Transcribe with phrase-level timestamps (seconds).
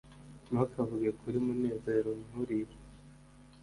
[0.49, 2.77] ntukavuge kuri munezero nkuriya